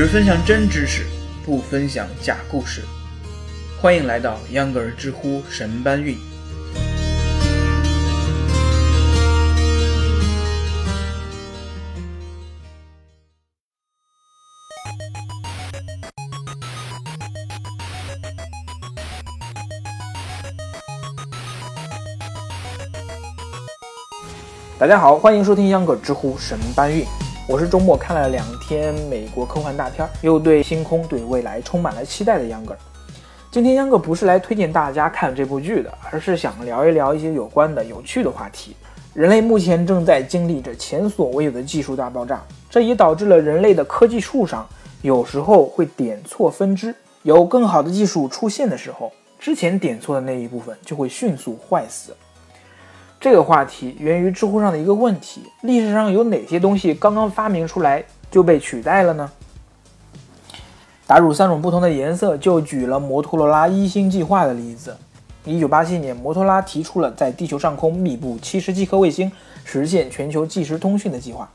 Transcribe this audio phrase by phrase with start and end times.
[0.00, 1.04] 只分享真知识，
[1.44, 2.80] 不分享假故事。
[3.78, 6.16] 欢迎来到秧歌儿知乎神搬运。
[24.78, 27.04] 大家好，欢迎收听秧歌儿知乎神搬运。
[27.48, 32.78] 我是周末看了两天美国科幻大片，又对星空、对未来充满了期待的秧歌儿。
[33.50, 38.76] 今天秧歌不是来推荐大家看这部剧的，而是想聊一聊一些有关的有趣的话题。
[39.14, 44.64] 人类目前正在经历着前所未有的技术大爆炸，这也导致了人类的科技树上
[45.02, 46.94] 有时候会点错分支。
[47.22, 52.14] 有更好的技术出现的时候，之前点错的那一部分就会迅速坏死。
[53.20, 59.30] 这个话题源于知乎上的一个问题：历史上有哪些东西刚刚发明出来就被取代了呢？
[61.06, 64.96] 打入三种不同的颜色，就举了摩托罗拉一星计划的例子。
[65.44, 69.30] 一九八七年，摩托罗拉提出了在地球上空密布七十七颗卫星，
[69.64, 71.46] 实现全球即时通讯的计划。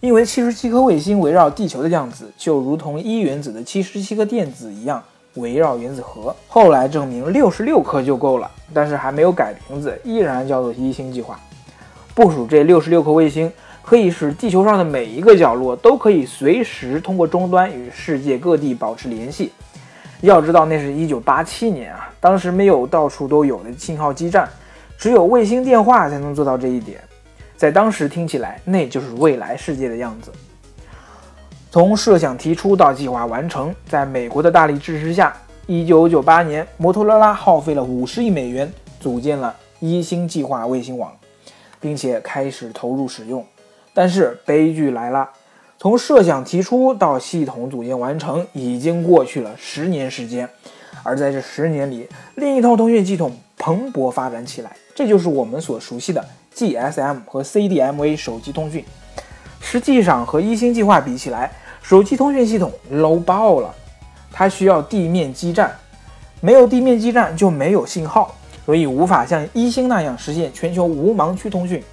[0.00, 5.02] 因为七十七颗卫星围绕地球的样子，就如同一原子的七十七个电子一样。
[5.34, 11.38] 围绕原子核，后来证明六十六颗就够了，但是还没有改名字，依然叫做一星计划。
[12.14, 19.50] 部署这六十六颗卫星，可以使地球上的每一个角落都可以随时通过终端与世界各地保持联系。
[20.20, 24.48] 要知道，那是一九八七年啊，当时没有到处都有的信号基站，
[24.96, 27.00] 只有卫星电话才能做到这一点。
[27.56, 30.30] 在当时听起来，那就是未来世界的样子。
[31.74, 35.36] 从设想提出到计划完成，在美国的大力支持下，
[35.66, 41.12] 一九九八年，摩托罗拉耗费了五十亿美元组建了一星计划卫星网，
[41.80, 43.44] 并且开始投入使用。
[43.92, 45.28] 但是悲剧来了，
[45.76, 50.48] 从设想提出到系统组建完成，已经过去了十年时间。
[51.02, 58.84] 而在这十年里，另一套通讯系统蓬勃发展起来，这就是我们所熟悉的 GSM 和 CDMA 手机通讯。
[59.66, 61.50] 实际上和一星计划比起来，
[61.84, 63.74] 手机通讯系统 low 爆了，
[64.32, 65.70] 它需要地面基站，
[66.40, 68.34] 没有地面基站就没有信号，
[68.64, 71.84] 所以无法像一星那样实现全球无盲区通讯。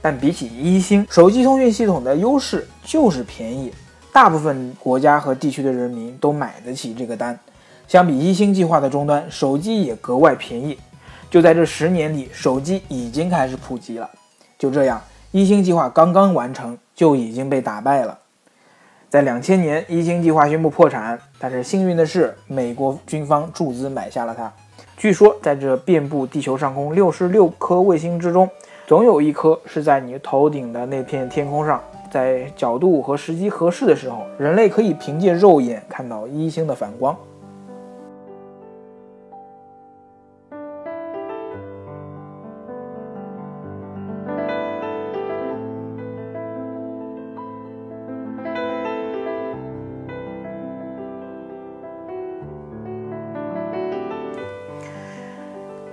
[0.00, 3.74] 但比起一星，手机通讯系统的优势就是便宜，
[4.12, 7.36] 大部分国家和地区的人民都买得起这个单。
[7.88, 10.78] 相比一星计划的终端，手机也格外便宜。
[11.28, 14.08] 就在这十年里，手机已经开始普及了。
[14.56, 15.02] 就这样，
[15.32, 18.16] 一星计划刚刚完成，就已经被打败了。
[19.14, 24.52] 在两千年，一星计划宣布破产，但是幸运的是，美国军方注资买下了它。
[24.96, 28.50] 据说，在这遍布地球上空六十六颗卫星之中，
[28.88, 31.80] 总有一颗是在你头顶的那片天空上。
[32.10, 37.16] 在角度和时机合适的时候，人类可以凭借肉眼看到一星的反光。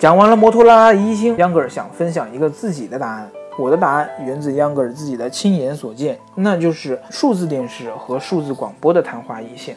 [0.02, 3.30] 讲完了摩托罗拉一星，秧歌尔想分享一个自己的答案。
[3.56, 9.76] 我的答案源自秧歌尔自己的亲眼所见，那就是数字电视和数字广播的昙花一现。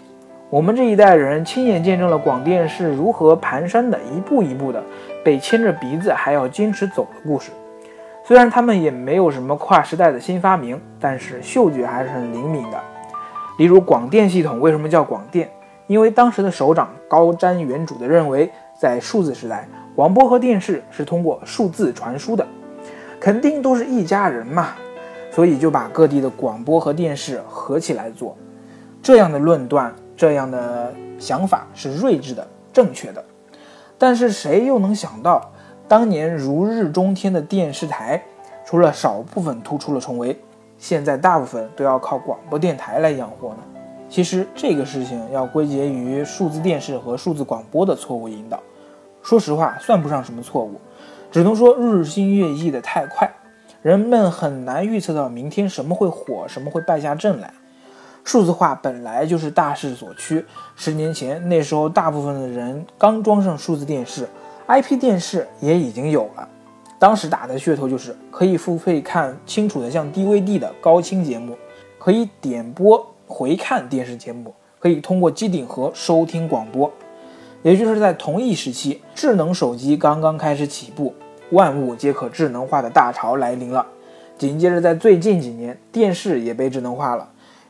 [0.49, 4.83] 我们这一代人亲眼见证了广电是如何蹒跚的，一步一步的
[5.23, 7.51] 被牵着鼻子还要坚持走的故事。
[8.25, 12.81] 虽然他们也没有什么跨时代的新发明，但是嗅觉还是很灵敏的。
[13.59, 15.51] 例如广电系统为什么叫广电？
[15.87, 19.69] 因为当时的首长高瞻远瞩地认为，在数字时代。
[19.95, 22.45] 广播和电视是通过数字传输的，
[23.21, 24.71] 肯定都是一家人嘛，
[25.31, 28.37] 所以就把各地的广播和电视合起来做。
[29.01, 33.25] 这样的论断，这样的想法是睿智的、正确的。
[33.97, 35.53] 但是谁又能想到，
[35.87, 38.21] 当年如日中天的电视台，
[38.67, 40.37] 除了少部分突出了重围，
[40.77, 43.59] 现在大部分都要靠广播电台来养活呢？
[44.09, 48.61] 其实这个事情要归结于数字电视和数字广播的错误引导。
[49.25, 50.79] 说实话，算不上什么错误，
[51.33, 53.29] 只能说日新月异的太快，
[53.81, 57.53] 人们很难预测到明天什么会火，什么会败下阵来。
[58.23, 60.45] 数字化本来就是大势所趋，
[60.77, 64.29] 十年前那时候，大部分的人刚装上数字电视
[64.67, 66.49] ，IP 电视也已经有了。
[66.99, 71.57] 当时打的噱头就是可以付费看清楚的像 DVD 的高清节目，
[71.99, 76.91] 可以点播回看电视节目，可以通过机顶盒收听广播。
[77.65, 81.15] 也就是在同一时期，智能手机刚刚开始起步，
[81.51, 83.87] 万物皆可智能化的大潮来临了。
[84.37, 87.27] 紧接着，在最近几年，电视也被智能化了。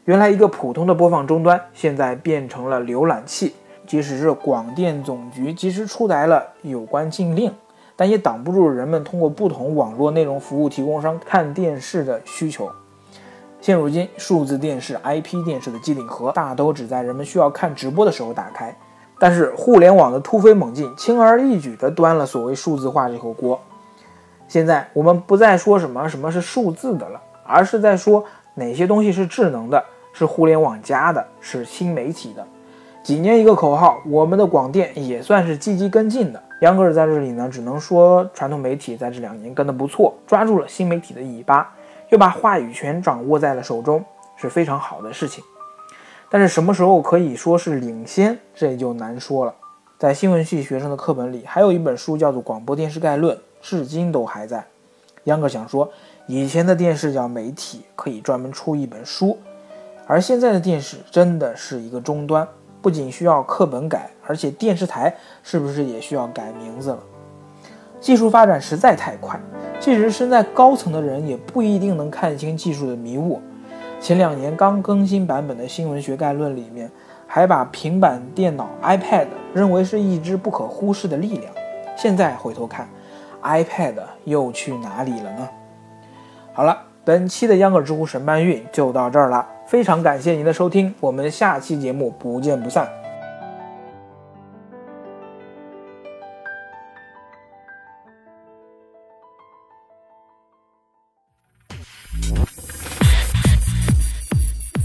[0.07, 3.55] 原来一个普通的播放终端，现在变成了浏览器。
[3.87, 7.53] 即使是广电总局及时出台了有关禁令，
[7.95, 12.69] 但也挡不住人们通过不同网络内容服务提供商看电视的需求。
[13.61, 18.77] 现如今，数字电视、IP 电视的机顶盒大都只在人们需要看直播的时候打开。
[19.19, 23.61] 但是，互联网的突飞猛进，轻而易举地端了所谓数字化这口锅。
[24.49, 28.25] 现在，我们不再说什么什么是数字的了，而是在说
[28.55, 29.83] 哪些东西是智能的，
[30.13, 32.47] 是互联网加的，是新媒体的。
[33.03, 36.43] 几年一个口号，我们的广电也算是积极跟进的。
[36.61, 41.71] 杨格尔在这里呢，只能说传统媒体在这两年跟得不错，抓住了新媒体的尾巴。
[42.11, 44.05] 又把话语权掌握在了手中，
[44.37, 45.43] 是非常好的事情。
[46.35, 49.55] 但是什么时候可以说是领先，这就难说了。
[49.97, 54.67] 在新闻系学生的课本里，还有一本书叫做《广播电视概论》，至今都还在。
[55.27, 55.89] 秧歌想说，
[56.27, 59.37] 以前的电视叫媒体，可以专门出一本书；
[60.09, 62.45] 而现在的电视真的是一个终端，
[62.83, 65.15] 不仅需要课本改，而且电视台
[65.45, 66.99] 是不是也需要改名字了？
[68.01, 69.41] 技术发展实在太快。
[69.79, 73.41] 即使身在高层的人也不一定能看清技术的迷雾。
[74.05, 76.91] 前两年刚更新版本的新闻学概论里面，
[77.27, 79.25] 还把平板电脑 iPad
[79.55, 81.51] 认为是一支不可忽视的力量。
[81.97, 82.87] 现在回头看
[83.43, 85.49] ，iPad 又去哪里了呢？
[86.53, 92.87] 好了，本期的秧歌知乎神搬运就到这儿了，非常感谢您的收听，我们下期节目不见不散。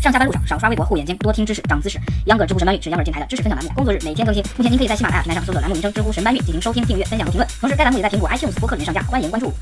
[0.02, 2.00] 上下班路上少刷微博，护眼睛，多听知识，长姿势。
[2.28, 4.42] 秧歌知乎神搬运是秧歌电台的知识分享栏目，工作日每天更新。
[4.56, 7.48] 目前您可以在喜马拉雅平台上搜索栏目名称“知乎神搬运”进行收听、订阅、分享和评论。
[7.60, 9.54] 同时，该栏目也在苹果 iTunes 播客里面上架，欢迎关注。